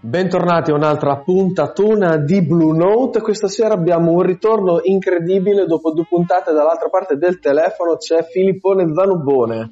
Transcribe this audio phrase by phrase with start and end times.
[0.00, 3.20] Bentornati a un'altra puntatona di Blue Note.
[3.20, 5.64] Questa sera abbiamo un ritorno incredibile.
[5.64, 9.70] Dopo due puntate dall'altra parte del telefono c'è Filippone Zanubone.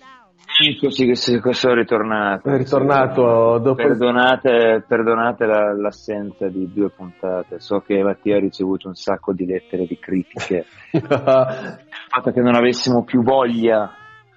[0.65, 2.49] Ecco sì che questo è ritornato.
[2.49, 3.75] È ritornato dopo...
[3.75, 7.59] Perdonate, perdonate la, l'assenza di due puntate.
[7.59, 10.67] So che Mattia ha ricevuto un sacco di lettere di critiche.
[10.93, 13.91] Il fatto che non avessimo più voglia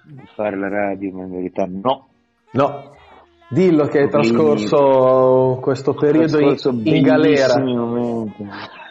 [0.04, 2.08] di fare la radio, ma in verità no.
[2.52, 2.95] No,
[3.48, 7.54] Dillo che hai trascorso questo periodo trascorso in, in galera.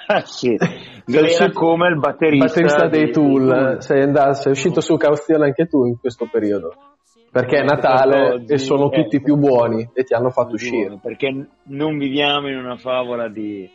[0.07, 0.55] Ah, sì,
[1.05, 3.47] galera come il batterista, batterista dei, dei Tool.
[3.47, 3.81] Tool.
[3.81, 6.73] Sei, andato, sei uscito su cauzione anche tu in questo periodo.
[7.31, 10.99] Perché è Natale e sono tutti più buoni e ti hanno fatto uscire.
[11.01, 13.69] Perché non viviamo in una favola di,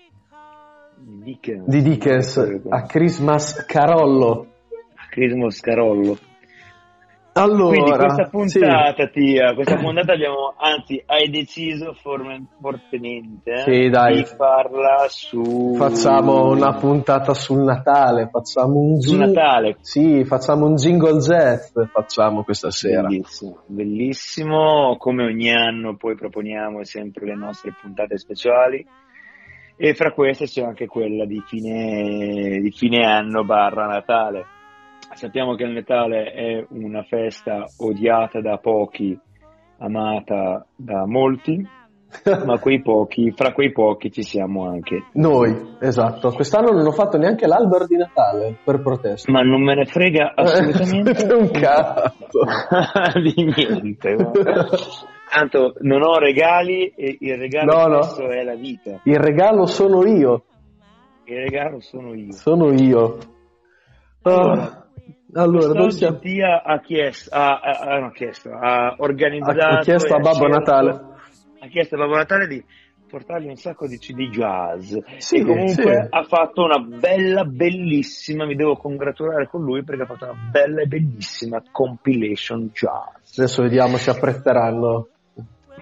[0.97, 1.67] Dickens.
[1.67, 4.47] Di Dickens a Christmas Carollo.
[4.95, 6.17] A Christmas Carollo.
[7.41, 9.11] Allora, Quindi questa puntata, sì.
[9.13, 15.75] tia, questa puntata abbiamo, anzi, hai deciso fortemente sì, di farla su...
[15.75, 19.01] Facciamo una puntata sul Natale, facciamo un...
[19.01, 19.33] Sul ging...
[19.33, 19.77] Natale?
[19.81, 23.09] Sì, facciamo un jingle jet, facciamo questa sera.
[23.09, 28.87] Bellissimo, bellissimo, come ogni anno poi proponiamo sempre le nostre puntate speciali
[29.77, 34.59] e fra queste c'è anche quella di fine, di fine anno barra Natale
[35.13, 39.19] Sappiamo che il Natale è una festa odiata da pochi,
[39.79, 41.67] amata da molti,
[42.45, 45.77] ma quei pochi, fra quei pochi ci siamo anche noi.
[45.81, 46.31] Esatto.
[46.31, 49.31] Quest'anno non ho fatto neanche l'albero di Natale per protesta.
[49.31, 52.41] Ma non me ne frega assolutamente un cazzo
[53.21, 54.17] di niente.
[55.29, 58.29] Tanto non ho regali e il regalo no, no.
[58.29, 59.01] è la vita.
[59.05, 60.45] Il regalo sono io.
[61.25, 62.33] Il regalo sono io.
[62.33, 63.19] Sono io.
[64.23, 64.80] Oh.
[65.35, 66.19] Allora, dove siamo?
[66.19, 69.59] Tia ha chiesto, ha, ha, ha, chiesto, ha organizzato...
[69.59, 70.91] Ha chiesto a Babbo Natale.
[71.61, 72.65] Ha chiesto a Babbo Natale di
[73.11, 76.07] portargli un sacco di CD jazz sì, e comunque sì.
[76.11, 80.83] ha fatto una bella, bellissima, mi devo congratulare con lui perché ha fatto una bella
[80.83, 83.37] e bellissima compilation jazz.
[83.37, 85.09] Adesso vediamo se apprezzeranno.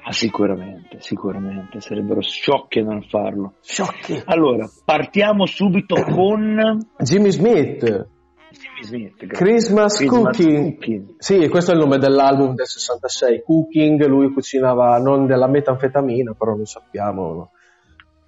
[0.05, 3.55] Ma sicuramente, sicuramente, sarebbero sciocchi a non farlo.
[3.61, 4.23] Sciocchi!
[4.25, 6.79] Allora, partiamo subito con...
[6.99, 8.07] Jimmy Smith.
[8.51, 10.75] Christmas, Christmas cooking.
[10.75, 11.15] cooking.
[11.19, 13.43] Sì, questo è il nome dell'album del 66.
[13.43, 17.35] Cooking, lui cucinava non della metanfetamina, però non sappiamo.
[17.35, 17.51] No?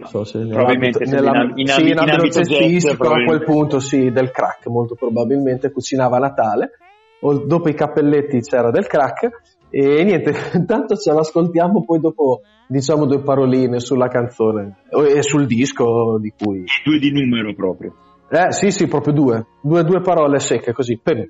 [0.05, 4.11] So se probabilmente nella, in, in, sì, in, in ambito cestistico a quel punto sì,
[4.11, 6.71] del crack molto probabilmente cucinava a Natale
[7.21, 9.29] o dopo i cappelletti c'era del crack
[9.69, 16.19] e niente, intanto ce l'ascoltiamo poi dopo diciamo due paroline sulla canzone e sul disco
[16.19, 16.65] di cui...
[16.85, 17.95] Due di numero proprio.
[18.33, 19.47] Eh sì, sì, proprio due.
[19.61, 20.99] Due, due parole secche così.
[21.03, 21.29] Pem.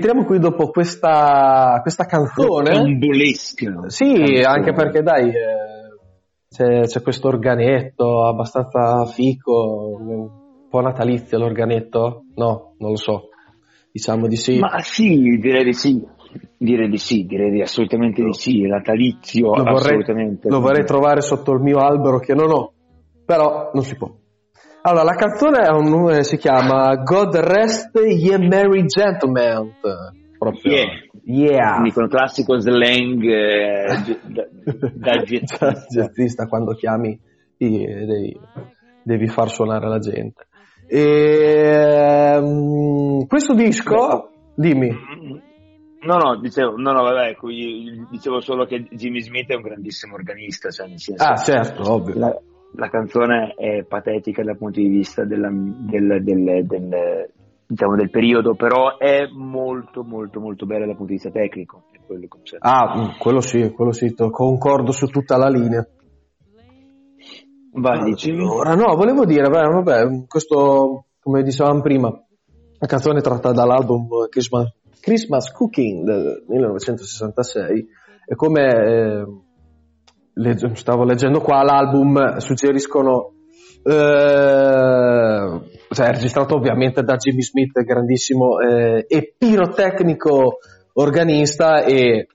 [0.00, 2.70] Rientriamo qui dopo questa, questa canzone.
[2.70, 3.88] Rocambolesca.
[3.88, 4.42] Sì, canzone.
[4.44, 5.98] anche perché dai, eh,
[6.48, 12.24] c'è, c'è, questo organetto abbastanza fico, un po' natalizio l'organetto?
[12.34, 13.28] No, non lo so.
[13.92, 14.58] Diciamo di sì.
[14.58, 16.02] Ma sì, direi di sì.
[16.56, 20.48] Direi di sì, direi di assolutamente di sì, natalizio lo vorrei, assolutamente.
[20.48, 22.72] Lo vorrei trovare sotto il mio albero che non ho,
[23.26, 24.10] però non si può.
[24.82, 29.74] Allora, la canzone un, eh, si chiama God Rest Ye Merry Gentlemen.
[30.38, 30.72] Proprio.
[30.72, 30.88] Yeah.
[31.24, 31.72] yeah.
[31.72, 34.48] Quindi con classico slang eh, da,
[34.94, 36.46] da jazzista.
[36.46, 37.18] quando chiami
[37.58, 38.40] devi,
[39.02, 40.46] devi, far suonare la gente.
[40.86, 44.88] E, um, questo disco, dimmi.
[46.02, 47.36] No, no, dicevo, no, no, vabbè,
[48.10, 52.14] dicevo solo che Jimmy Smith è un grandissimo organista, cioè senso, ah, certo, ovvio.
[52.18, 52.34] La,
[52.72, 57.30] la canzone è patetica dal punto di vista della, del, del, del,
[57.66, 61.84] diciamo, del, periodo, però è molto molto molto bella dal punto di vista tecnico.
[62.06, 62.26] Quello
[62.58, 65.86] ah, mm, quello sì, quello sì, concordo su tutta la linea.
[67.72, 68.30] Vai, dici.
[68.30, 74.08] Allora, no, volevo dire, beh, vabbè, questo, come dicevamo prima, la canzone è tratta dall'album
[74.28, 77.88] Christmas, Christmas Cooking del 1966
[78.26, 78.62] e come...
[78.72, 79.24] Eh,
[80.34, 83.32] legge, stavo leggendo qua, l'album suggeriscono,
[83.82, 85.60] eh,
[85.90, 90.58] cioè è registrato ovviamente da Jimmy Smith, grandissimo eh, e pirotecnico
[90.94, 92.26] organista e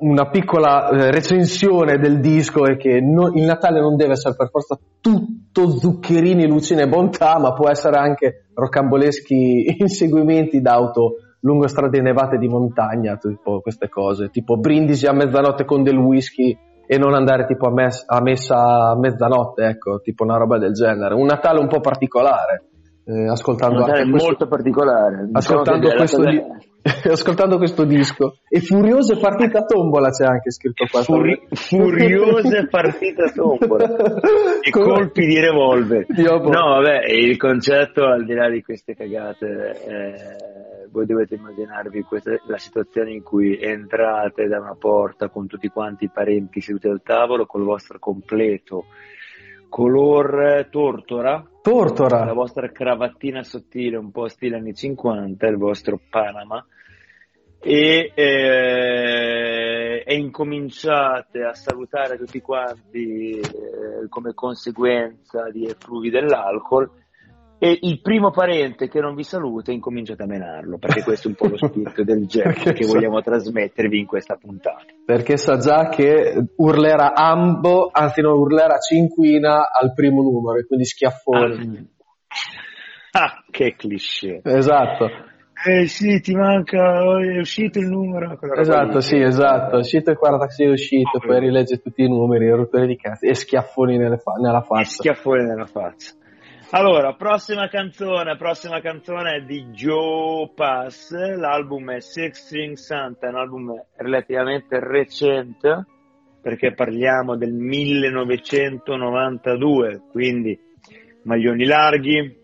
[0.00, 4.48] una piccola eh, recensione del disco è che no, il Natale non deve essere per
[4.48, 12.00] forza tutto zuccherini, lucine e bontà, ma può essere anche rocamboleschi inseguimenti d'auto lungo strade
[12.00, 16.56] nevate di montagna, tipo queste cose, tipo brindisi a mezzanotte con del whisky
[16.90, 20.72] e non andare tipo a, mess- a messa a mezzanotte, ecco, tipo una roba del
[20.72, 21.14] genere.
[21.14, 22.64] Un Natale un po' particolare.
[23.04, 25.28] Eh, ascoltando anche questo, molto particolare.
[25.32, 26.42] Ascoltando, diciamo questo di-
[27.10, 28.36] ascoltando questo disco.
[28.48, 31.02] E Furiose partita tombola c'è anche scritto qua.
[31.02, 33.84] Furi- furiose partita tombola.
[34.62, 36.06] e colpi di revolver.
[36.08, 39.46] No, vabbè, il concetto al di là di queste cagate...
[39.46, 40.57] Eh
[40.90, 46.04] voi dovete immaginarvi questa, la situazione in cui entrate da una porta con tutti quanti
[46.04, 48.86] i parenti seduti al tavolo col vostro completo
[49.68, 52.24] color tortora, tortora.
[52.24, 56.64] la vostra cravattina sottile un po' stile anni 50, il vostro Panama.
[57.60, 66.88] E, eh, e incominciate a salutare tutti quanti eh, come conseguenza di effluvi dell'alcol
[67.58, 71.36] e il primo parente che non vi saluta incominciate a menarlo, perché questo è un
[71.36, 72.92] po' lo spirito del genere che so...
[72.92, 74.84] vogliamo trasmettervi in questa puntata.
[75.04, 80.84] Perché sa già che urlerà ambo, anzi no, urlerà cinquina al primo numero, e quindi
[80.84, 81.88] schiaffoni.
[83.10, 84.40] Ah, ah che cliché.
[84.44, 85.26] Esatto.
[85.66, 88.38] Eh sì, ti manca, è uscito il numero.
[88.56, 92.48] Esatto, sì, esatto, è uscito il 46 è uscito, oh, poi rilegge tutti i numeri,
[92.48, 94.82] rotture di cazzo, e schiaffoni fa- nella faccia.
[94.82, 96.12] E schiaffoni nella faccia.
[96.70, 103.30] Allora, prossima canzone, prossima canzone è di Joe Pass, l'album è Six String Santa, è
[103.30, 105.86] un album relativamente recente,
[106.42, 110.60] perché parliamo del 1992, quindi
[111.22, 112.38] maglioni larghi,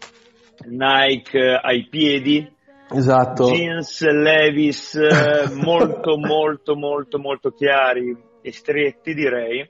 [0.69, 2.51] Nike ai piedi,
[2.93, 3.51] esatto.
[3.51, 9.69] jeans Levis eh, molto molto molto molto chiari e stretti direi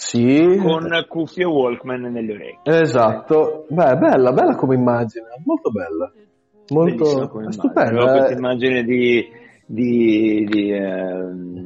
[0.00, 0.58] sì.
[0.62, 2.80] Con cuffie Walkman nelle orecchie.
[2.80, 3.66] Esatto.
[3.68, 6.10] Beh, bella, bella come immagine, molto bella.
[6.70, 8.02] Molto stupenda.
[8.02, 9.28] Ho questa immagine di,
[9.66, 11.58] di, di eh,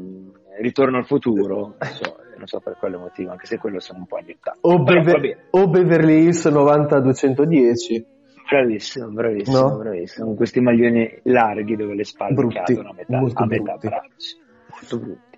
[0.60, 4.06] Ritorno al futuro, non so, non so, per quale motivo, anche se quello siamo un
[4.06, 4.58] po' annientati.
[4.62, 8.06] O, Beve- o Beverly Hills 90210.
[8.48, 9.76] Bravissimo, bravissimo, no?
[9.78, 10.26] bravissimo.
[10.26, 14.36] Con questi maglioni larghi dove le spalle brutti, cadono a metà, a metà braccio.
[14.70, 15.33] Molto brutti.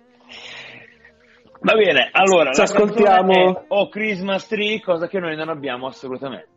[1.59, 3.65] Va bene, allora ci ascoltiamo.
[3.69, 6.56] O Christmas Tree, cosa che noi non abbiamo assolutamente.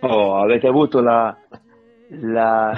[0.00, 1.36] Oh, avete avuto la,
[2.10, 2.72] la,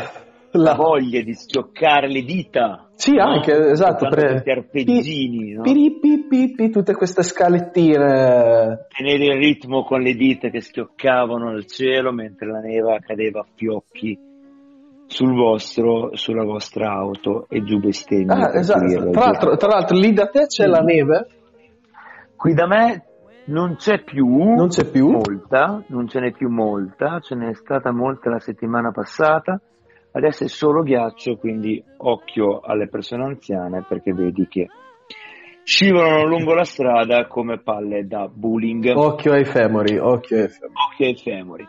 [0.53, 2.89] la voglia di schioccare le dita.
[2.95, 3.25] Sì, no?
[3.25, 4.09] anche, esatto.
[4.09, 4.43] Pre...
[4.45, 5.63] arpeggini, no?
[5.63, 8.87] Piri, tutte queste scalettine.
[8.97, 13.47] Tenere il ritmo con le dita che schioccavano al cielo mentre la neve cadeva a
[13.55, 14.19] fiocchi
[15.07, 18.33] sul vostro, sulla vostra auto e giù bestemmie.
[18.33, 19.11] Ah, esatto.
[19.11, 20.71] Tra l'altro, tra l'altro, lì da te c'è mm.
[20.71, 21.27] la neve?
[22.37, 23.05] Qui da me
[23.47, 27.93] non c'è più, non c'è più molta, non ce n'è più molta, ce n'è stata
[27.93, 29.61] molta la settimana passata,
[30.13, 34.69] adesso è solo ghiaccio, quindi occhio alle persone anziane perché vedi che
[35.63, 38.93] scivolano lungo la strada come palle da bowling.
[38.95, 40.75] Occhio ai femori, occhio ai femori.
[40.93, 41.69] Occhio ai femori.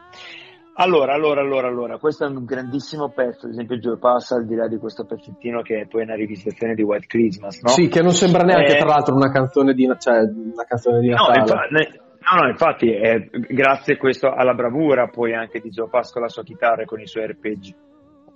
[0.81, 4.55] Allora, allora, allora, allora, questo è un grandissimo pezzo, ad esempio Joe Pass, al di
[4.55, 7.69] là di questo pezzettino che è poi una rivisitazione di White Christmas, no?
[7.69, 11.09] Sì, che non sembra neanche eh, tra l'altro una canzone di, cioè, una canzone di
[11.09, 11.37] Natale.
[11.37, 16.11] No, infatti, no, no, infatti è grazie questo alla bravura poi anche di Joe Pass
[16.11, 17.75] con la sua chitarra e con i suoi arpeggi.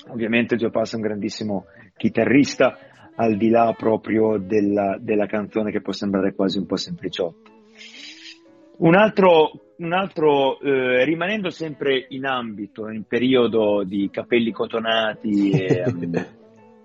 [0.09, 1.65] Ovviamente Joe Pass è un grandissimo
[1.97, 2.77] chitarrista,
[3.15, 7.54] al di là proprio della, della canzone che può sembrare quasi un po' sempliciotto.
[8.77, 15.84] Un altro, un altro eh, rimanendo sempre in ambito, in periodo di capelli cotonati e,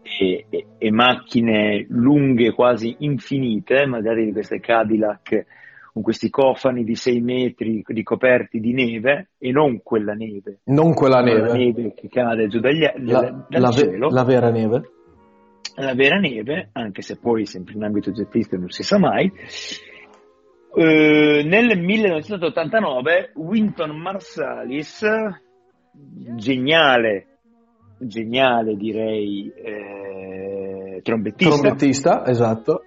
[0.03, 5.47] e, e, e, macchine lunghe quasi infinite, magari di queste Cadillac
[5.93, 10.61] con questi cofani di 6 metri ricoperti di neve e non quella neve.
[10.67, 11.49] Non quella neve.
[11.49, 14.09] La neve che cade giù dagli, la, dal la, cielo.
[14.11, 14.91] La vera neve.
[15.77, 19.33] La vera neve, anche se poi sempre in ambito jettistico non si sa mai,
[20.75, 25.05] eh, nel 1989 Winton Marsalis,
[26.37, 27.27] geniale,
[27.99, 32.83] geniale direi, eh, trombettista, trombettista, esatto,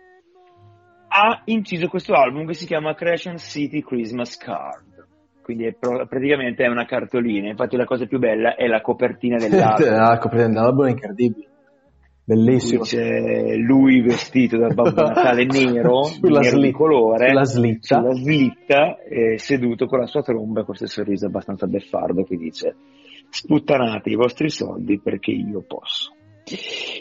[1.10, 4.92] ha inciso questo album che si chiama Crescent City Christmas Card.
[5.44, 9.36] Quindi è pro- praticamente è una cartolina, infatti la cosa più bella è la copertina
[9.46, 9.90] dell'album.
[9.90, 11.48] la copertina dell'album è incredibile.
[12.26, 12.84] Bellissimo.
[12.84, 18.98] C'è lui vestito da Babbo Natale nero, sulla nero sli- colore, sulla slitta, sulla slitta
[19.04, 22.76] eh, seduto con la sua tromba e questo sorriso abbastanza beffardo che dice
[23.30, 26.14] sputtanate i vostri soldi perché io posso.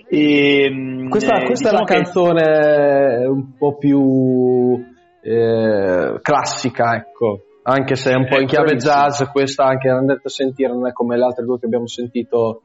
[0.08, 1.94] E, ehm, questa, eh, questa diciamo è la che...
[1.94, 4.84] canzone un po' più
[5.22, 7.44] eh, classica, ecco.
[7.64, 10.92] Anche se è un po' in chiave jazz, questa anche andate a sentire, non è
[10.92, 12.62] come le altre due che abbiamo sentito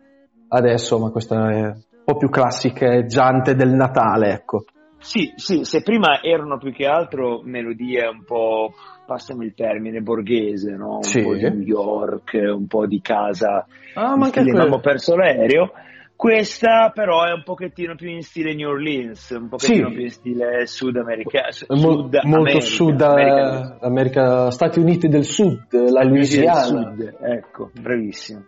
[0.47, 1.75] adesso, ma questa è
[2.07, 4.63] po' più classicheggiante del Natale, ecco.
[4.97, 8.71] Sì, sì, se prima erano più che altro melodie un po',
[9.05, 10.95] passami il termine, borghese, no?
[10.95, 11.21] Un sì.
[11.21, 15.73] po' di New York, un po' di casa, ah, ma anche abbiamo perso l'aereo.
[16.17, 19.93] Questa però è un pochettino più in stile New Orleans, un pochettino sì.
[19.93, 21.51] più in stile Sud America.
[21.51, 26.63] Sud Molto Sud America, America, Stati Uniti del Sud, la Louisiana.
[26.63, 28.45] Sud, ecco, bravissimo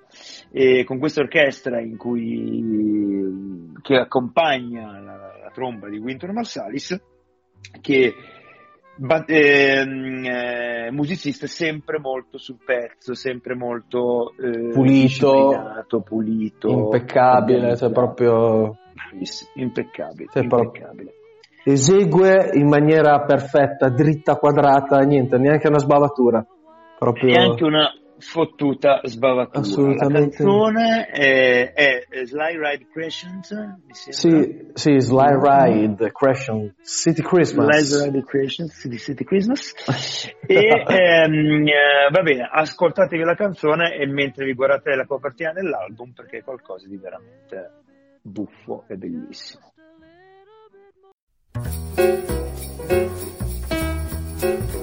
[0.52, 7.00] e con questa orchestra in cui, che accompagna la, la tromba di Winton Marsalis
[7.82, 8.14] che
[9.28, 18.78] ehm, eh, musicista sempre molto sul pezzo, sempre molto eh, pulito, pulito, impeccabile, cioè proprio
[19.56, 21.14] impeccabile, cioè impeccabile.
[21.64, 26.46] Esegue in maniera perfetta, dritta, quadrata, niente, neanche una sbavatura.
[26.98, 27.34] Proprio...
[27.34, 29.60] Neanche una, fottuta sbavatura.
[29.60, 30.44] Assolutamente.
[30.44, 33.80] La canzone è, è Sly Ride Crescent.
[33.92, 37.80] Sì, sì, Sly Ride Crescent City Christmas.
[37.80, 39.74] Sly Ride Crescent City, City Christmas.
[40.46, 46.12] e ehm, eh, va bene, ascoltatevi la canzone e mentre vi guardate la copertina dell'album
[46.12, 47.72] perché è qualcosa di veramente
[48.22, 49.68] buffo e bellissimo.
[54.40, 54.79] Just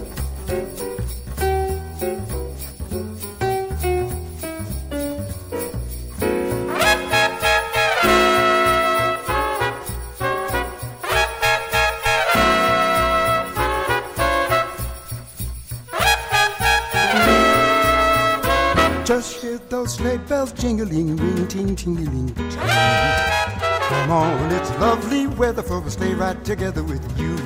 [19.76, 22.34] those sleigh bells jingling, ring, ting, tingling.
[22.34, 27.36] Come on, it's lovely weather for a sleigh ride together with you.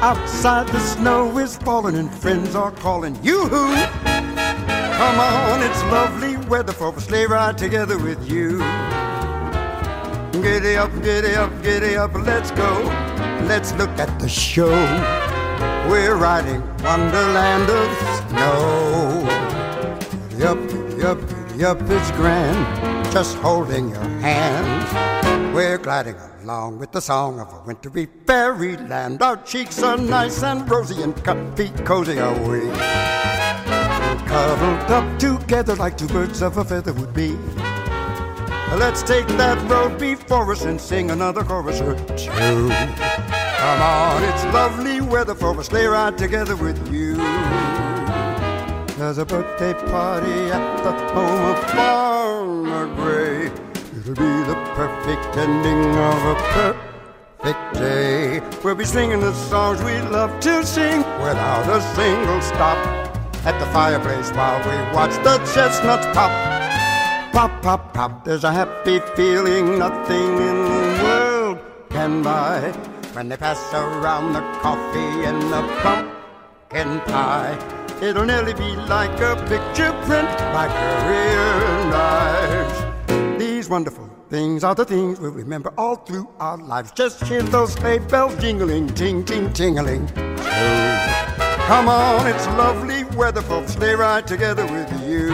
[0.00, 3.46] Outside the snow is falling and friends are calling you.
[3.50, 8.58] Come on, it's lovely weather for a sleigh ride together with you.
[10.40, 12.70] Giddy up, giddy up, giddy up, let's go.
[13.44, 14.72] Let's look at the show.
[15.90, 17.90] We're riding Wonderland of
[18.30, 19.40] Snow.
[21.00, 23.10] Yup, yup, yup, it's grand.
[23.10, 25.54] Just holding your hand.
[25.54, 29.22] We're gliding along with the song of a wintry fairyland.
[29.22, 32.68] Our cheeks are nice and rosy and comfy, cozy are we.
[34.28, 37.30] cuddled up together like two birds of a feather would be.
[38.76, 42.28] Let's take that road before us and sing another chorus or two.
[42.28, 47.16] Come on, it's lovely weather for a sleigh ride together with you.
[49.00, 53.46] There's a birthday party at the home of Farmer Gray.
[53.96, 56.34] It'll be the perfect ending of a
[57.40, 58.42] perfect day.
[58.62, 62.76] We'll be singing the songs we love to sing without a single stop.
[63.46, 66.30] At the fireplace while we watch the chestnuts pop.
[67.32, 68.24] Pop, pop, pop.
[68.26, 71.58] There's a happy feeling nothing in the world
[71.88, 72.70] can buy.
[73.14, 77.79] When they pass around the coffee and the pumpkin pie.
[78.02, 83.38] It'll nearly be like a picture print by career knives.
[83.38, 86.92] These wonderful things are the things we'll remember all through our lives.
[86.92, 90.08] Just hear those sleigh bells jingling, ting, ting, tingling.
[90.16, 95.30] Oh, come on, it's lovely weather for sleigh ride together with you.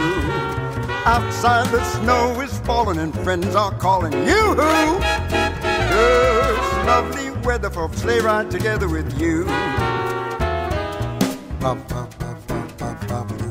[1.05, 4.55] Outside the snow is falling and friends are calling you.
[5.89, 9.45] It's lovely weather for sleigh ride together with you.
[11.61, 12.26] Bum, bum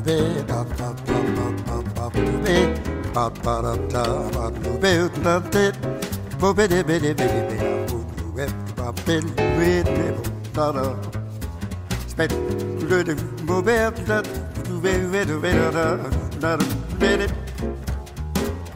[0.07, 2.05] bed, ba ba ba ba ba ba
[2.43, 2.69] bed,
[3.13, 4.03] ba ba da da
[4.35, 5.63] ba blue bed, da da,
[6.39, 9.15] bo be de be de be de be da blue bed, ba be
[9.57, 10.07] bed de
[10.55, 10.85] da da,
[12.11, 12.31] sped
[12.79, 13.15] blue de
[13.47, 13.75] bo be
[14.09, 15.85] da blue be be de be da da
[16.43, 16.51] da
[16.99, 17.27] be de,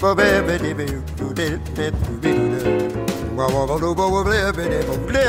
[0.01, 1.87] bo be be de be blue de de
[2.23, 2.61] be de,
[3.37, 5.23] ba ba ba do bo be be de bo be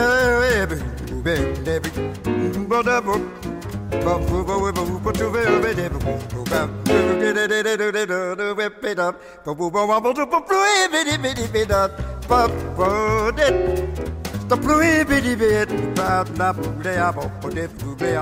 [0.70, 0.76] be
[1.24, 1.34] be
[1.64, 3.51] be be
[4.00, 4.18] da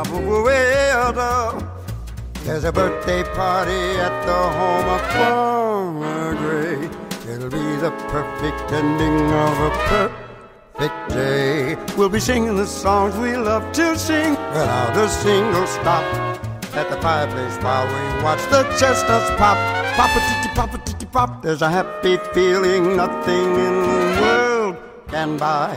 [0.05, 0.41] bo
[2.45, 6.89] there's a birthday party at the home of Farmer Gray.
[7.33, 10.30] It'll be the perfect ending of a perfect
[11.09, 11.77] day.
[11.97, 16.05] We'll be singing the songs we love to sing without a single stop.
[16.73, 19.59] At the fireplace while we watch the chestnuts pop.
[19.97, 21.43] Pop a titty pop a titty pop.
[21.43, 24.77] There's a happy feeling nothing in the world
[25.09, 25.75] can buy.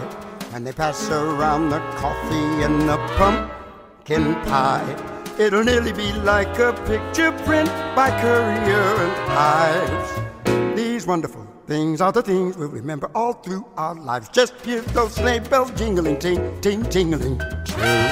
[0.52, 5.14] When they pass around the coffee and the pumpkin pie.
[5.40, 10.78] It'll nearly be like a picture print by Courier and Ives.
[10.78, 14.28] These wonderful Things are the things we'll remember all through our lives.
[14.28, 17.38] Just hear those sleigh bells jingling, ting, ting, tingling.
[17.66, 18.06] True.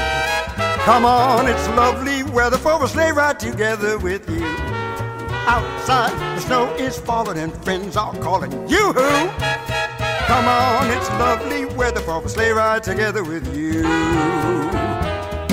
[0.86, 4.46] Come on, it's lovely weather for a sleigh ride together with you.
[4.46, 8.94] Outside, the snow is falling and friends are calling you.
[8.94, 13.82] Come on, it's lovely weather for a sleigh ride together with you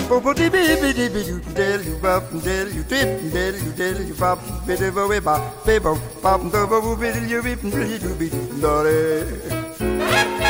[0.08, 4.38] booty baby dibby you del you bop del you dip del you del you bop
[4.66, 8.32] bit of a way bop bebo bop do bo bit you bip do do bit
[8.60, 10.47] do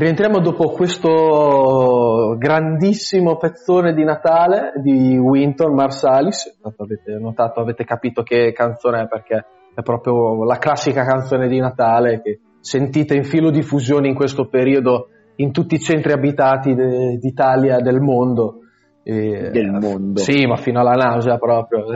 [0.00, 6.58] Rientriamo dopo questo grandissimo pezzone di Natale di Winton Marsalis.
[6.62, 12.22] Avete notato, avete capito che canzone è perché è proprio la classica canzone di Natale
[12.22, 17.18] che sentite in filo di fusione in questo periodo in tutti i centri abitati de-
[17.18, 18.60] d'Italia e del mondo.
[19.02, 20.20] E, del mondo.
[20.20, 21.92] Sì, ma fino alla nausea proprio.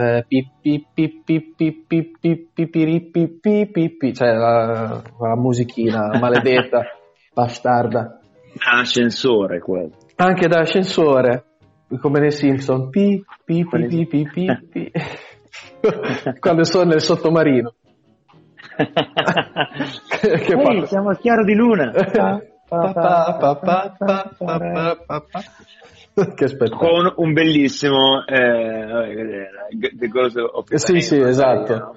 [4.13, 6.83] Cioè la, la musichina maledetta
[7.35, 8.19] bastarda.
[8.57, 9.91] Ascensore quello.
[10.15, 11.43] Anche da ascensore,
[11.99, 12.89] come nei Simpson.
[12.89, 14.91] Pi, pi, pi, pi, pi, pi, pi.
[16.39, 17.73] Quando sono nel sottomarino.
[18.77, 21.91] che Ehi, siamo al chiaro di luna.
[26.33, 26.91] che spettacolo.
[26.91, 29.49] Con un bellissimo eh,
[29.97, 31.95] The Ghost of Sì, sì, esatto.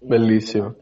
[0.00, 0.74] Bellissimo.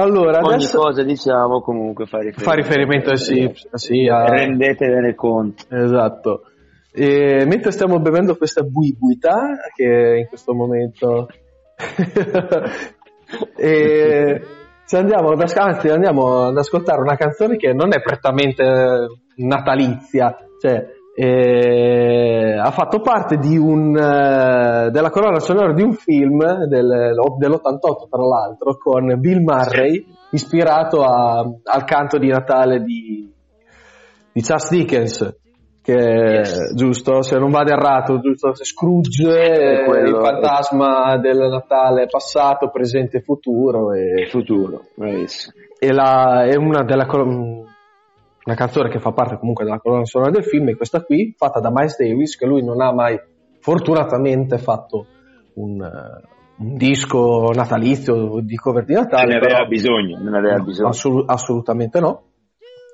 [0.00, 0.78] Allora, Ogni adesso...
[0.78, 4.24] cosa diciamo comunque fa riferimento, fa riferimento a sì, sì a...
[4.26, 5.64] rendetevene conto.
[5.70, 6.42] Esatto.
[6.92, 11.28] E mentre stiamo bevendo questa buibuità, che in questo momento...
[13.56, 14.40] e
[14.92, 19.06] andiamo ad, anzi, andiamo ad ascoltare una canzone che non è prettamente
[19.36, 20.86] natalizia, cioè
[21.18, 28.08] eh, ha fatto parte di un, eh, della colonna sonora di un film del, dell'88
[28.10, 33.32] tra l'altro con Bill Murray ispirato a, al canto di Natale di,
[34.30, 35.36] di Charles Dickens
[35.80, 36.74] che yes.
[36.74, 43.20] giusto, se non vado errato, giusto, Scrooge, quello, il fantasma del Natale passato, presente e
[43.20, 43.92] futuro.
[43.92, 44.86] E, futuro,
[45.78, 47.06] e la, è una delle
[48.46, 51.58] una canzone che fa parte comunque della colonna sonora del film, è questa qui, fatta
[51.58, 53.20] da Miles Davis, che lui non ha mai
[53.58, 55.06] fortunatamente fatto
[55.54, 55.80] un,
[56.58, 59.22] un disco natalizio di cover di Natale.
[59.22, 60.88] Non ne aveva però, bisogno, non aveva no, bisogno.
[60.88, 62.22] Assolut- assolutamente no.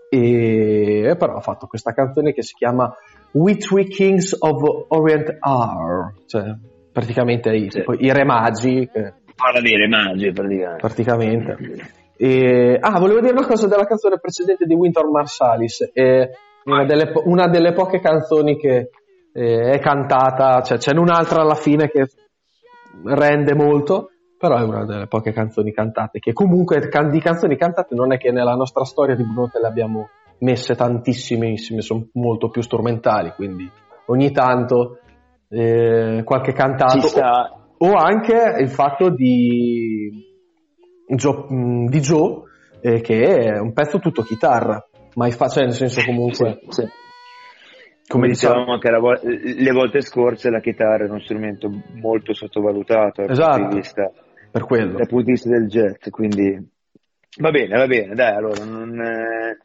[0.09, 2.95] E però ha fatto questa canzone che si chiama
[3.33, 6.55] We Three Kings of Orient Are, cioè
[6.91, 7.79] praticamente i, sì.
[7.79, 8.88] tipo, i re magi.
[8.91, 9.15] Che...
[9.37, 10.79] Parla dei re magi praticamente.
[10.81, 12.01] praticamente.
[12.24, 15.90] E, ah, volevo dire una cosa della canzone precedente di Winter Marsalis.
[15.92, 16.30] È
[16.66, 18.90] una delle, una delle poche canzoni che
[19.32, 22.06] eh, è cantata, cioè c'è un'altra alla fine che
[23.06, 26.78] rende molto, però è una delle poche canzoni cantate, che comunque
[27.11, 30.08] di canzoni cantate non è che nella nostra storia di Bruno le abbiamo
[30.38, 33.68] messe tantissime, sono molto più strumentali, quindi
[34.06, 34.98] ogni tanto
[35.48, 37.04] eh, qualche cantato
[37.78, 40.30] o, o anche il fatto di
[41.53, 42.42] Mm, di Joe
[42.81, 46.61] eh, che è un pezzo tutto chitarra, ma fa, cioè nel senso comunque...
[46.68, 46.88] Sì, sì.
[48.09, 53.31] Come dicevamo anche vo- le volte scorse la chitarra è uno strumento molto sottovalutato dal
[53.31, 54.12] esatto, punto di vista,
[54.51, 54.96] per quello.
[54.98, 56.68] dal punto di vista del jazz, quindi
[57.38, 59.57] va bene, va bene, dai, allora non, eh,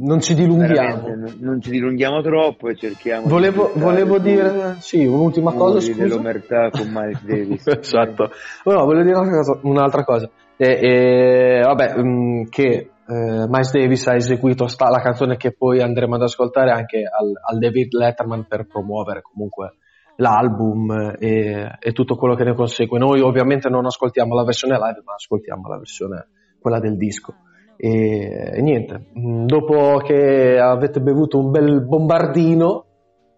[0.00, 1.08] non ci dilunghiamo.
[1.14, 6.02] Non, non, ci dilunghiamo troppo e cerchiamo volevo, di volevo dire sì, un'ultima cosa scusa.
[6.02, 8.30] dell'omertà con Miles Davis esatto
[8.64, 14.14] no, volevo dire un'altra cosa e, e, vabbè, mh, mm, che eh, Miles Davis ha
[14.14, 18.66] eseguito sta, la canzone che poi andremo ad ascoltare anche al, al David Letterman per
[18.66, 19.74] promuovere comunque
[20.16, 22.98] l'album e, e, tutto quello che ne consegue.
[22.98, 26.28] Noi ovviamente non ascoltiamo la versione live, ma ascoltiamo la versione
[26.60, 27.34] quella del disco.
[27.76, 32.86] E, e niente, mm, dopo che avete bevuto un bel bombardino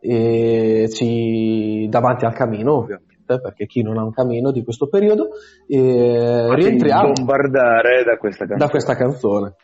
[0.07, 5.31] ci, davanti al camino, ovviamente perché chi non ha un camino di questo periodo,
[5.67, 8.65] eh, rientriamo bombardare da questa canzone.
[8.65, 9.55] Da questa canzone.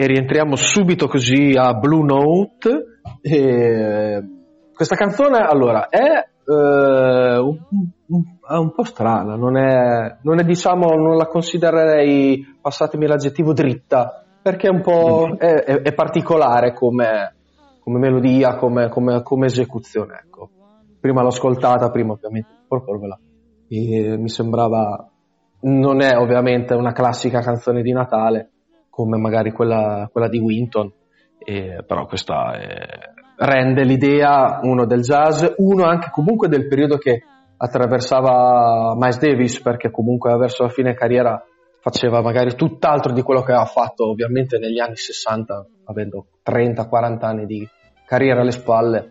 [0.00, 3.00] E rientriamo subito così a Blue Note.
[3.20, 4.22] E
[4.72, 7.58] questa canzone, allora, è eh, un,
[8.06, 14.24] un, un, po' strana, non è, non è, diciamo, non la considererei, passatemi l'aggettivo, dritta,
[14.40, 17.34] perché è un po' è, è, è particolare come,
[17.80, 20.48] come melodia, come, come, come, esecuzione, ecco.
[20.98, 23.18] Prima l'ho ascoltata, prima ovviamente proporvela.
[23.68, 25.10] E mi sembrava,
[25.60, 28.50] non è ovviamente una classica canzone di Natale,
[29.00, 30.92] come magari quella, quella di Winton,
[31.38, 32.76] eh, però questa è,
[33.36, 37.22] rende l'idea uno del jazz, uno anche comunque del periodo che
[37.56, 41.42] attraversava Miles Davis, perché comunque verso la fine carriera
[41.80, 47.46] faceva magari tutt'altro di quello che aveva fatto ovviamente negli anni 60, avendo 30-40 anni
[47.46, 47.66] di
[48.04, 49.10] carriera alle spalle,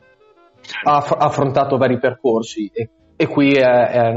[0.84, 4.14] ha, ha affrontato vari percorsi e, e qui è, è,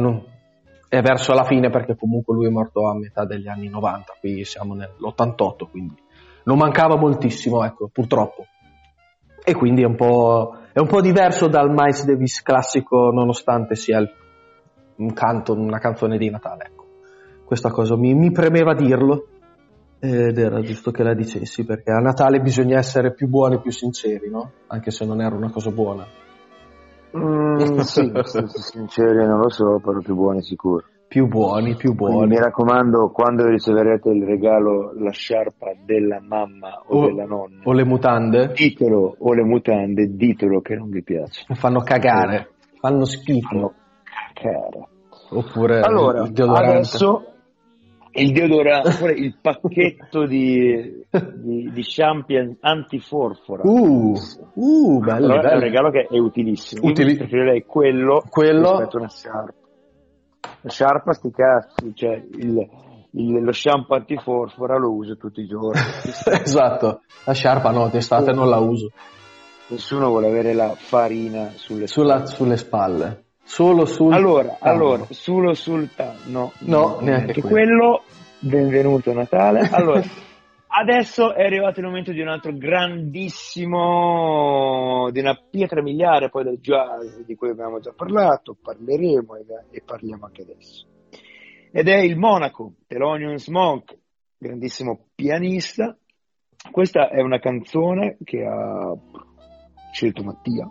[0.93, 4.45] è, verso la fine perché comunque lui è morto a metà degli anni 90, qui
[4.45, 5.95] siamo nell'88, quindi
[6.45, 8.45] non mancava moltissimo, ecco, purtroppo.
[9.43, 14.01] E quindi è un po', è un po diverso dal Miles Davis classico, nonostante sia
[14.01, 14.11] il,
[14.97, 16.85] un canto, una canzone di Natale, ecco.
[17.47, 19.29] Questa cosa mi, mi premeva dirlo
[19.99, 24.29] ed era giusto che la dicessi perché a Natale bisogna essere più buoni, più sinceri,
[24.29, 24.51] no?
[24.67, 26.07] Anche se non era una cosa buona.
[27.17, 28.13] Mm, sì,
[28.47, 30.85] sinceri non lo so, però più buoni sicuro.
[31.09, 32.17] Più buoni, più buoni.
[32.17, 37.61] Quindi mi raccomando, quando riceverete il regalo, la sciarpa della mamma o, o della nonna,
[37.65, 41.45] o le mutande, ditelo, o le mutande, ditelo che non vi piace.
[41.55, 43.49] Fanno cagare, fanno schifo.
[43.49, 43.75] Fanno
[44.33, 44.89] cagare.
[45.29, 47.32] Oppure allora, adesso
[48.15, 53.63] il deodorante, il pacchetto di, di, di champion antiforfora.
[53.65, 54.15] Uh,
[54.55, 55.49] uh bello, bello.
[55.49, 56.87] È un regalo che è utilissimo.
[56.87, 59.55] Utili- Io preferirei quello, quello rispetto a una sciarpa.
[60.61, 62.69] La sciarpa sti cazzi, cioè il,
[63.13, 65.81] il, lo shampoo antiforfora lo uso tutti i giorni.
[66.45, 68.91] esatto, la sciarpa no, d'estate non la uso.
[69.69, 72.35] Nessuno vuole avere la farina sulle Sulla, spalle.
[72.35, 73.22] Sulle spalle.
[73.45, 75.89] Solo sul allora, allora, solo sul
[76.27, 77.49] no, no, neanche quello.
[77.49, 78.05] quello.
[78.39, 79.69] Benvenuto Natale.
[79.75, 80.01] Allora,
[80.69, 83.69] adesso è arrivato il momento di un altro grandissimo,
[85.11, 89.83] di una pietra miliare poi del jazz di cui abbiamo già parlato, parleremo e, e
[89.85, 90.87] parliamo anche adesso.
[91.73, 93.99] Ed è il Monaco, Thelonious Monk,
[94.39, 95.97] grandissimo pianista.
[96.71, 98.97] Questa è una canzone che ha
[99.93, 100.71] scelto Mattia.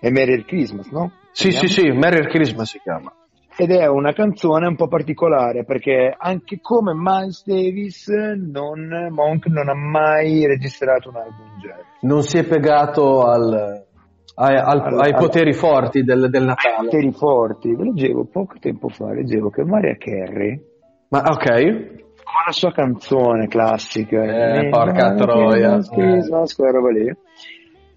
[0.00, 1.22] È Merry Christmas, no?
[1.34, 3.12] Sì, sì, sì, Merry Christmas si chiama.
[3.56, 9.68] Ed è una canzone un po' particolare perché anche come Miles Davis, non, Monk non
[9.68, 11.82] ha mai registrato un album jazz.
[12.02, 13.84] Non si è piegato al,
[14.36, 16.76] ai, al, al, ai, poteri forti del, del Natale.
[16.76, 17.76] Ai poteri forti.
[17.76, 20.60] Leggevo poco tempo fa, leggevo che Maria Carey.
[21.08, 21.46] Ma ok.
[22.22, 24.22] Con la sua canzone classica.
[24.22, 25.78] Eh, eh porca troia.
[25.78, 27.12] Christmas, quella roba lì.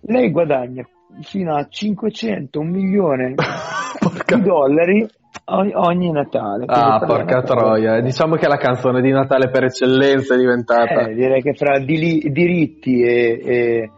[0.02, 0.88] Lei guadagna
[1.22, 3.34] fino a 500, un milione
[4.26, 5.08] di dollari
[5.46, 6.66] ogni, Natale.
[6.68, 8.02] Ah, porca troia.
[8.02, 11.08] Diciamo che la canzone di Natale per eccellenza è diventata.
[11.08, 13.92] Eh, direi che fra dili- diritti e, e,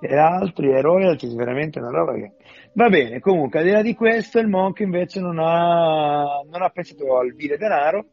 [0.00, 2.32] e, altri e royalties veramente una roba che...
[2.74, 6.68] Va bene, comunque al di là di questo il Monk invece non ha, non ha
[6.68, 8.04] pensato al vile denaro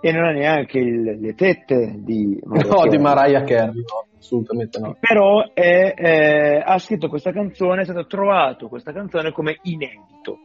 [0.00, 3.74] e non ha neanche il, le tette di no, di Mariah Carey.
[3.74, 4.96] No assolutamente no.
[5.00, 10.38] Però è, è, ha scritto questa canzone, è stato trovato questa canzone come inedito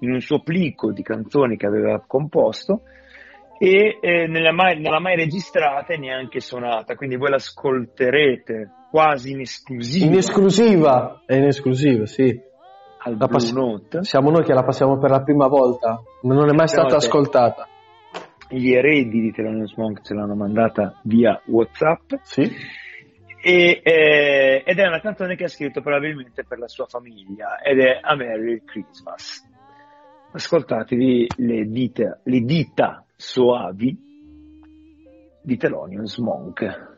[0.00, 2.82] in un suo plico di canzoni che aveva composto
[3.58, 9.40] e eh, non, l'ha mai, mai registrata e neanche suonata, quindi voi l'ascolterete quasi in
[9.40, 10.06] esclusiva.
[10.06, 12.52] In esclusiva, è in esclusiva, sì.
[13.06, 16.68] Al la pass- Siamo noi che la passiamo per la prima volta, non è mai
[16.68, 17.68] stata ascoltata.
[18.48, 22.12] Gli eredi di Thelonious Monk ce l'hanno mandata via WhatsApp.
[22.22, 22.50] Sì
[23.44, 27.78] e, eh, ed è una canzone che ha scritto probabilmente per la sua famiglia ed
[27.78, 29.46] è A Merry Christmas.
[30.32, 33.96] Ascoltatevi le dita, le dita soavi
[35.42, 36.93] di Thelonious Monk.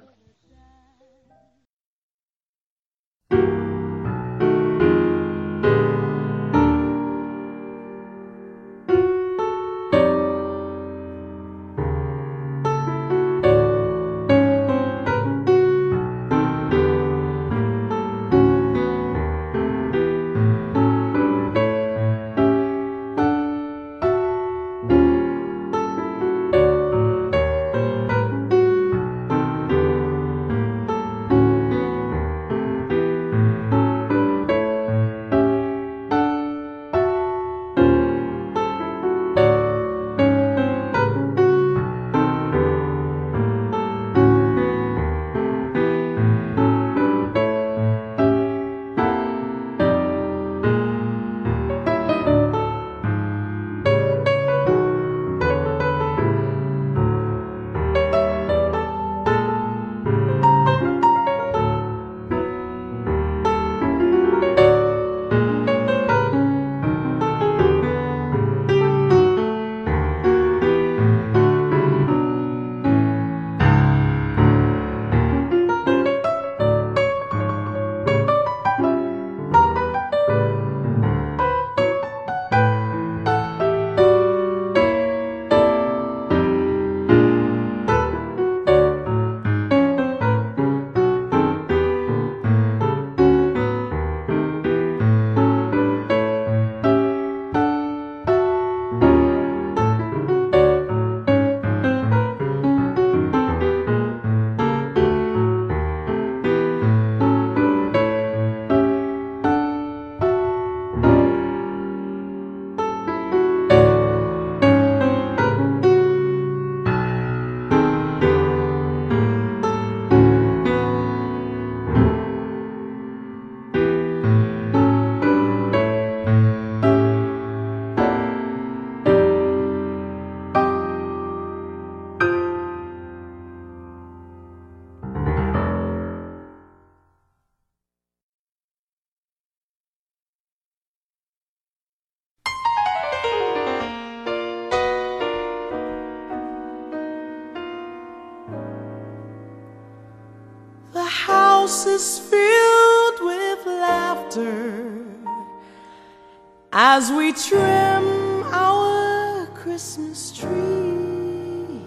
[157.56, 161.80] Trim our Christmas tree.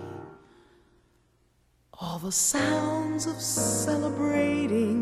[2.01, 4.99] All the sounds of celebrating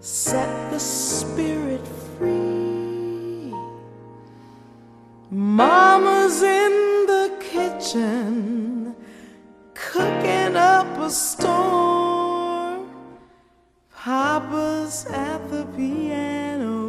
[0.00, 1.86] set the spirit
[2.16, 3.52] free.
[5.30, 6.74] Mama's in
[7.12, 8.96] the kitchen
[9.74, 12.88] cooking up a storm.
[13.94, 16.82] Papa's at the piano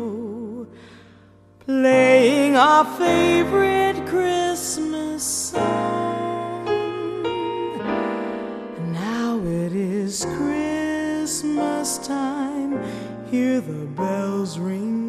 [2.53, 6.65] playing our favorite Christmas song.
[8.91, 12.79] Now it is Christmas time.
[13.31, 15.02] Hear the bells ring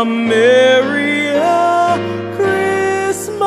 [0.00, 1.40] a merrier
[2.36, 3.40] Christmas.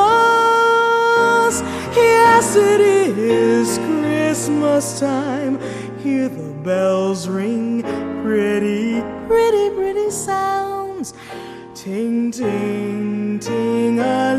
[1.94, 5.60] Yes, it is Christmas time.
[5.98, 7.82] Hear the bells ring,
[8.24, 11.14] pretty, pretty, pretty sounds.
[11.76, 14.36] Ting, ting, ting, a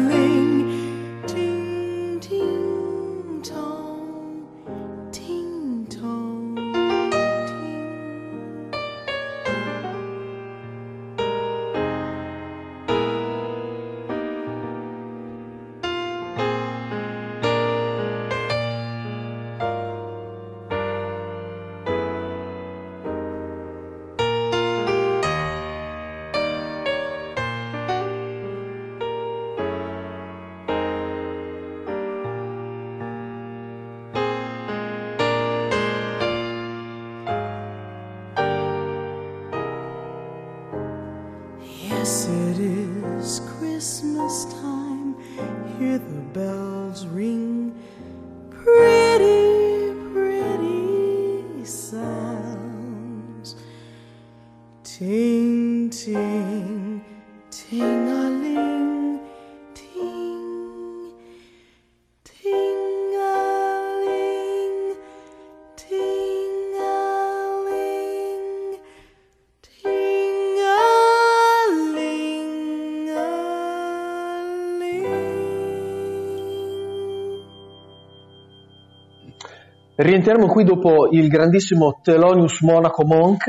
[80.12, 83.48] Rientriamo qui dopo il grandissimo Thelonious Monaco Monk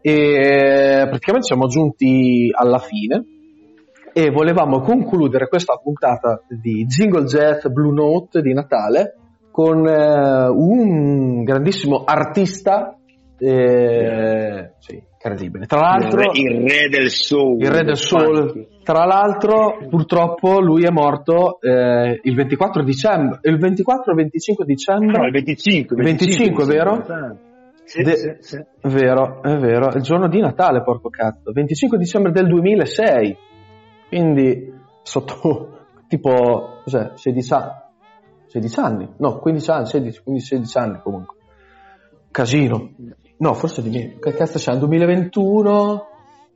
[0.00, 3.24] e praticamente siamo giunti alla fine
[4.12, 9.16] e volevamo concludere questa puntata di Jingle Jet Blue Note di Natale
[9.50, 12.96] con eh, un grandissimo artista
[13.38, 15.66] eh, sì, incredibile.
[15.66, 17.60] Tra l'altro il, re, il re del soul.
[17.60, 18.68] il re del soul.
[18.82, 25.18] Tra l'altro, purtroppo, lui è morto eh, il 24 dicembre, il 24 o 25 dicembre.
[25.18, 26.02] No, il 25.
[26.02, 27.04] 25, vero?
[27.84, 28.56] Sì, De- sì, sì.
[28.56, 31.52] È vero, è vero, il giorno di Natale, porco cazzo.
[31.52, 33.36] 25 dicembre del 2006.
[34.08, 34.72] Quindi,
[35.02, 37.72] sotto, tipo, cos'è, 16 anni?
[38.48, 39.08] 16 anni?
[39.18, 41.36] No, 15 anni, 16, 15, 16 anni comunque.
[42.30, 42.90] Casino.
[43.38, 44.18] No, forse di meno.
[44.20, 44.76] Che cazzo c'è?
[44.76, 46.06] 2021?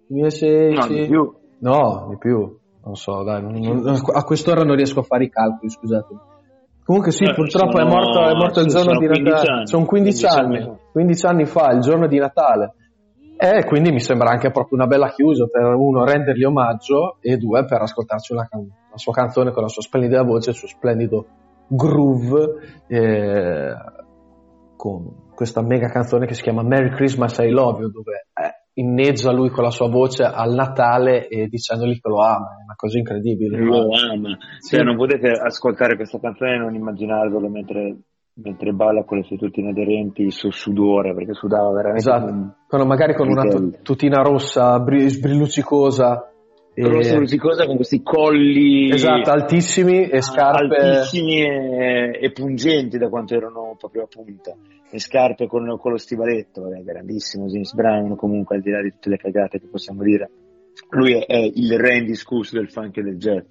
[0.08, 0.74] 2016?
[0.78, 1.34] No, di più.
[1.60, 2.58] No, di più.
[2.84, 6.18] Non so, dai, non- non- a quest'ora non riesco a fare i calcoli, scusatemi.
[6.84, 9.52] Comunque sì, Eh, purtroppo sono- è morto, è morto il giorno di 15 Natale.
[9.52, 9.66] anni.
[9.68, 10.36] Sono 15 anni.
[10.46, 10.78] 15 anni.
[10.92, 12.74] 15 anni fa, il giorno di Natale.
[13.36, 17.64] E quindi mi sembra anche proprio una bella chiusa per uno rendergli omaggio e due
[17.64, 21.26] per ascoltarci una can- la sua canzone con la sua splendida voce, il suo splendido
[21.68, 23.74] groove, eh,
[24.76, 29.32] con questa mega canzone che si chiama Merry Christmas I Love You, dove eh, inneggia
[29.32, 32.96] lui con la sua voce al Natale e dicendogli che lo ama, è una cosa
[32.98, 33.58] incredibile.
[33.58, 34.36] Lo ama.
[34.60, 34.76] Sì.
[34.76, 37.96] Cioè, non potete ascoltare questa canzone e non immaginarvelo mentre,
[38.34, 41.98] mentre balla con le sue tutine aderenti, il suo sudore, perché sudava veramente.
[42.08, 43.42] Esatto, come- con- magari con una
[43.82, 46.28] tutina rossa, bri- sbrilluccicosa.
[46.74, 50.74] e- Rossa luccicosa con questi colli Esatto, altissimi e scarpe.
[50.76, 54.56] altissimi e, e pungenti da quanto erano proprio a punta.
[54.90, 58.90] Le scarpe con, con lo stivaletto, vabbè, grandissimo James Brown comunque, al di là di
[58.90, 60.30] tutte le cagate che possiamo dire.
[60.90, 63.44] Lui è, è il re indiscusso del funk e del jazz.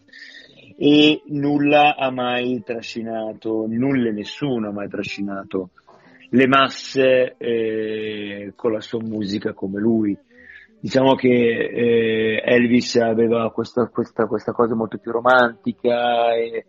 [0.78, 5.72] E nulla ha mai trascinato, nulla e nessuno ha mai trascinato
[6.34, 10.17] le masse eh, con la sua musica come lui.
[10.80, 16.65] diciamo che eh, Elvis aveva questa, questa, questa, cosa molto più romantica e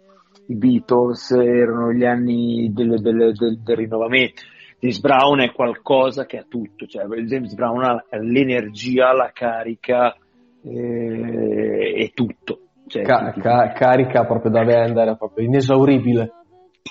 [0.53, 4.43] i Beatles erano gli anni del, del, del, del rinnovamento.
[4.79, 10.15] James Brown è qualcosa che ha tutto, cioè James Brown ha l'energia, la carica
[10.63, 12.59] eh, e tutto.
[12.89, 16.33] Cioè, ca- ca- carica proprio da vendere, proprio inesauribile.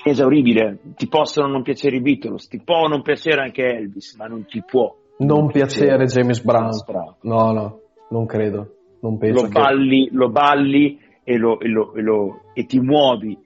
[0.05, 4.45] Inesauribile, ti possono non piacere i Beatles, ti può non piacere anche Elvis, ma non
[4.45, 6.69] ti può non piacere James Brown.
[6.85, 7.15] Brown.
[7.21, 8.75] No, no, non credo.
[9.01, 13.37] Non penso lo, balli, lo balli e, lo, e, lo, e, lo, e, ti muovi.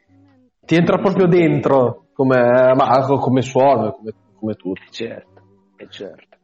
[0.66, 4.82] Ti entra proprio dentro come, ma, come suono, come, come tutto.
[4.89, 5.41] Certo,
[5.89, 6.38] certo.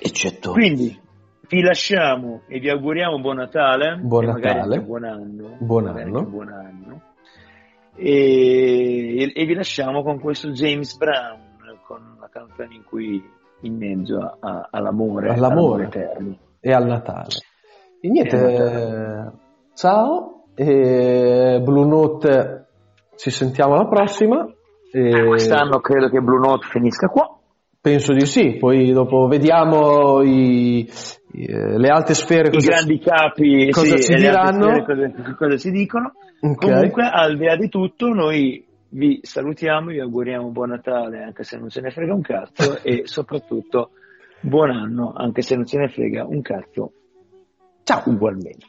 [0.00, 0.50] Eccetto.
[0.50, 1.00] Quindi
[1.48, 3.96] vi lasciamo e vi auguriamo buon Natale.
[4.02, 4.80] Buon Natale.
[4.80, 5.56] Buon anno.
[5.60, 6.24] Buon anno.
[6.24, 7.02] Buon anno.
[7.94, 13.22] E, e, vi lasciamo con questo James Brown, con la canzone in cui
[13.60, 17.36] in mezzo a, a, all'amore, all'amore eterno e al Natale.
[18.00, 19.30] E niente, e
[19.74, 22.63] ciao, e Blue Note
[23.16, 24.46] ci sentiamo alla prossima.
[24.90, 25.26] E...
[25.26, 27.38] Quest'anno credo che Blue Note finisca qua.
[27.80, 30.88] Penso di sì, poi dopo vediamo i,
[31.32, 36.12] i, le alte sfere I grandi capi cosa sì, ci diranno, cosa, cosa, si dicono.
[36.40, 36.70] Okay.
[36.70, 41.58] Comunque, al di là di tutto, noi vi salutiamo, vi auguriamo buon Natale anche se
[41.58, 43.90] non se ne frega un cazzo e soprattutto
[44.40, 46.92] buon anno anche se non se ne frega un cazzo.
[47.82, 48.66] Ciao ugualmente.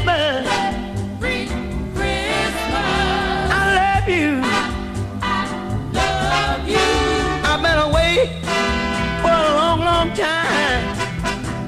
[0.00, 0.46] Christmas.
[3.52, 4.40] I love you.
[5.20, 5.44] I,
[5.92, 6.88] love you.
[7.44, 8.40] I've been away
[9.20, 10.96] for a long, long time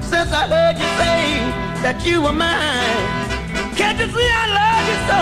[0.01, 1.45] since I heard you say
[1.83, 3.75] that you were mine.
[3.75, 5.19] Can't you see I love you so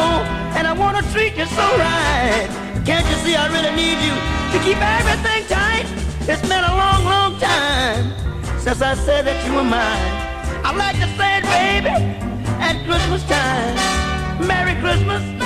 [0.58, 2.48] and I want to treat you so right?
[2.86, 4.16] Can't you see I really need you
[4.54, 5.86] to keep everything tight?
[6.30, 8.14] It's been a long, long time
[8.60, 10.32] since I said that you were mine.
[10.64, 12.31] I like to say it, baby,
[12.86, 14.48] Christmas time.
[14.48, 15.42] Merry Christmas.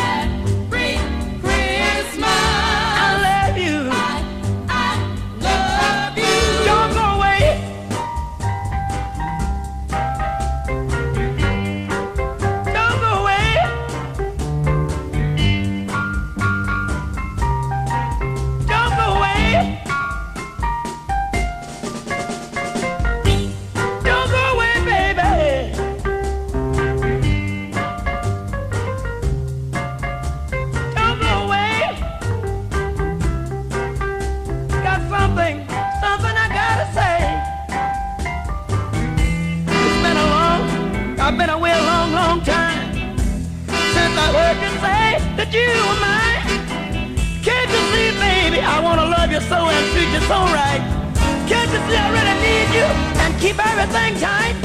[45.55, 46.41] You were mine.
[47.47, 50.83] Can't you see, baby, I wanna love you so and treat you so right.
[51.47, 52.87] Can't you see I really need you
[53.23, 54.55] and keep everything tight?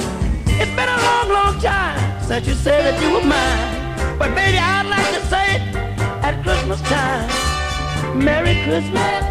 [0.61, 4.19] It's been a long, long time since you said that you were mine.
[4.19, 5.63] But baby, I'd like to say it
[6.27, 7.29] at Christmas time.
[8.19, 9.30] Merry Christmas.